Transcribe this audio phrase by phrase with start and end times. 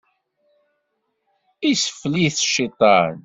[1.71, 3.17] Isfel-it cciṭan.